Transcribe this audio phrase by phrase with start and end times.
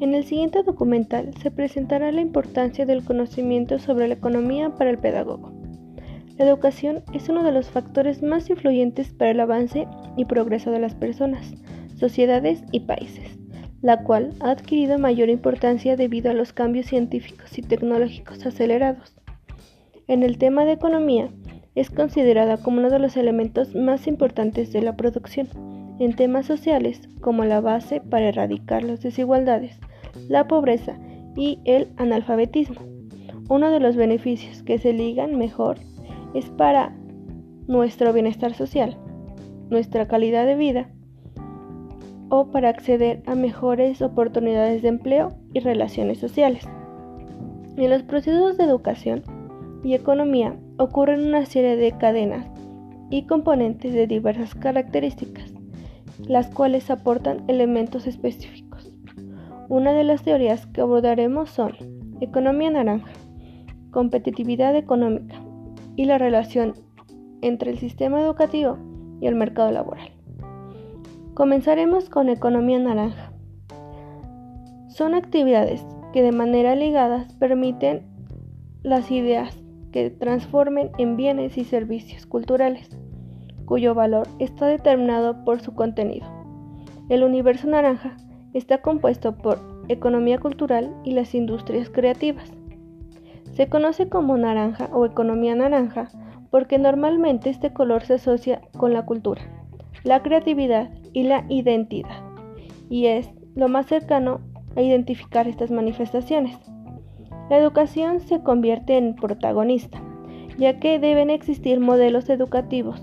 [0.00, 4.98] En el siguiente documental se presentará la importancia del conocimiento sobre la economía para el
[4.98, 5.52] pedagogo.
[6.38, 9.86] La educación es uno de los factores más influyentes para el avance
[10.16, 11.52] y progreso de las personas,
[11.96, 13.38] sociedades y países,
[13.82, 19.14] la cual ha adquirido mayor importancia debido a los cambios científicos y tecnológicos acelerados.
[20.08, 21.28] En el tema de economía,
[21.74, 25.48] es considerada como uno de los elementos más importantes de la producción
[26.00, 29.78] en temas sociales como la base para erradicar las desigualdades,
[30.28, 30.98] la pobreza
[31.36, 32.80] y el analfabetismo.
[33.48, 35.78] Uno de los beneficios que se ligan mejor
[36.34, 36.94] es para
[37.66, 38.96] nuestro bienestar social,
[39.70, 40.90] nuestra calidad de vida
[42.28, 46.64] o para acceder a mejores oportunidades de empleo y relaciones sociales.
[47.76, 49.22] En los procesos de educación
[49.82, 52.46] y economía ocurren una serie de cadenas
[53.10, 55.52] y componentes de diversas características,
[56.26, 58.92] las cuales aportan elementos específicos.
[59.70, 61.74] Una de las teorías que abordaremos son
[62.20, 63.12] economía naranja,
[63.92, 65.36] competitividad económica
[65.94, 66.74] y la relación
[67.40, 68.78] entre el sistema educativo
[69.20, 70.10] y el mercado laboral.
[71.34, 73.32] Comenzaremos con economía naranja.
[74.88, 78.02] Son actividades que de manera ligadas permiten
[78.82, 79.56] las ideas
[79.92, 82.90] que transformen en bienes y servicios culturales,
[83.66, 86.26] cuyo valor está determinado por su contenido.
[87.08, 88.16] El universo naranja
[88.54, 92.50] está compuesto por economía cultural y las industrias creativas.
[93.52, 96.08] Se conoce como naranja o economía naranja
[96.50, 99.42] porque normalmente este color se asocia con la cultura,
[100.04, 102.22] la creatividad y la identidad,
[102.88, 104.40] y es lo más cercano
[104.76, 106.56] a identificar estas manifestaciones.
[107.48, 110.00] La educación se convierte en protagonista,
[110.58, 113.02] ya que deben existir modelos educativos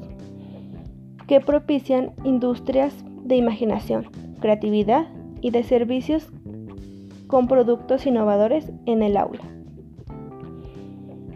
[1.28, 5.08] que propician industrias de imaginación, creatividad
[5.42, 6.30] y de servicios
[7.28, 9.44] con productos innovadores en el aula.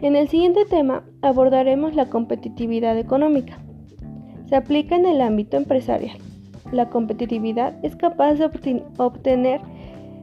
[0.00, 3.58] En el siguiente tema abordaremos la competitividad económica.
[4.48, 6.18] Se aplica en el ámbito empresarial.
[6.72, 8.50] La competitividad es capaz de
[8.96, 9.60] obtener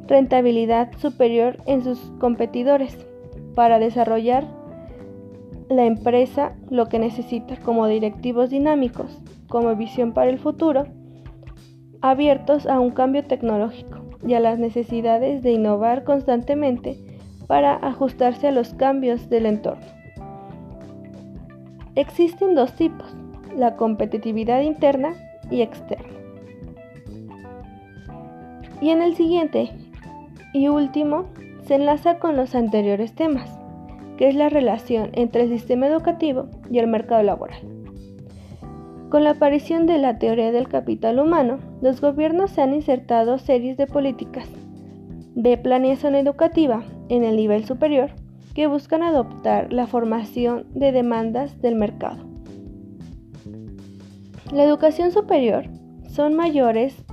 [0.08, 2.98] rentabilidad superior en sus competidores
[3.56, 4.46] para desarrollar
[5.70, 10.88] la empresa lo que necesita como directivos dinámicos, como visión para el futuro,
[12.02, 16.98] abiertos a un cambio tecnológico y a las necesidades de innovar constantemente
[17.48, 19.86] para ajustarse a los cambios del entorno.
[21.96, 23.16] Existen dos tipos,
[23.58, 25.14] la competitividad interna
[25.50, 26.08] y externa.
[28.82, 29.72] Y en el siguiente
[30.54, 31.26] y último,
[31.66, 33.50] se enlaza con los anteriores temas,
[34.18, 37.79] que es la relación entre el sistema educativo y el mercado laboral.
[39.10, 43.76] Con la aparición de la teoría del capital humano, los gobiernos se han insertado series
[43.76, 44.48] de políticas
[45.34, 48.12] de planeación educativa en el nivel superior
[48.54, 52.24] que buscan adoptar la formación de demandas del mercado.
[54.54, 55.66] La educación superior
[56.08, 57.04] son mayores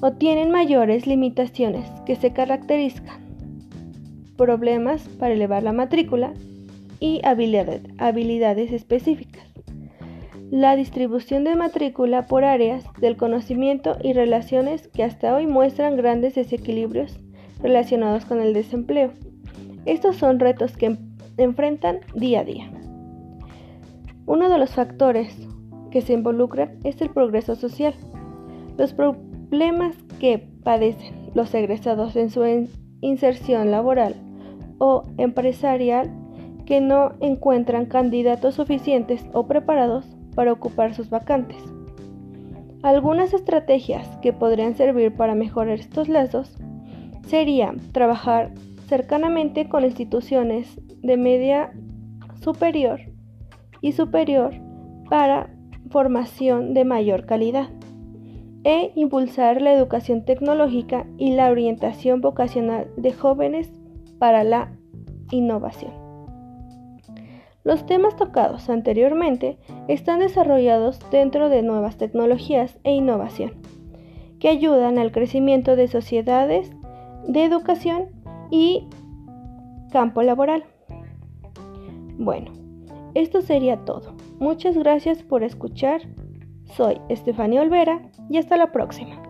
[0.00, 3.20] o tienen mayores limitaciones que se caracterizan
[4.36, 6.32] problemas para elevar la matrícula
[7.00, 9.51] y habilidades, habilidades específicas.
[10.52, 16.34] La distribución de matrícula por áreas del conocimiento y relaciones que hasta hoy muestran grandes
[16.34, 17.18] desequilibrios
[17.62, 19.12] relacionados con el desempleo.
[19.86, 20.98] Estos son retos que
[21.38, 22.70] enfrentan día a día.
[24.26, 25.34] Uno de los factores
[25.90, 27.94] que se involucran es el progreso social.
[28.76, 32.44] Los problemas que padecen los egresados en su
[33.00, 34.16] inserción laboral
[34.76, 36.10] o empresarial
[36.66, 41.62] que no encuentran candidatos suficientes o preparados para ocupar sus vacantes.
[42.82, 46.58] Algunas estrategias que podrían servir para mejorar estos lazos
[47.26, 48.52] serían trabajar
[48.88, 51.72] cercanamente con instituciones de media
[52.40, 53.00] superior
[53.80, 54.52] y superior
[55.08, 55.50] para
[55.90, 57.68] formación de mayor calidad
[58.64, 63.70] e impulsar la educación tecnológica y la orientación vocacional de jóvenes
[64.18, 64.72] para la
[65.30, 66.01] innovación.
[67.64, 73.52] Los temas tocados anteriormente están desarrollados dentro de nuevas tecnologías e innovación,
[74.40, 76.70] que ayudan al crecimiento de sociedades,
[77.28, 78.08] de educación
[78.50, 78.88] y
[79.92, 80.64] campo laboral.
[82.18, 82.52] Bueno,
[83.14, 84.14] esto sería todo.
[84.40, 86.02] Muchas gracias por escuchar
[86.76, 88.00] soy Estefanía Olvera
[88.30, 89.21] y hasta la próxima.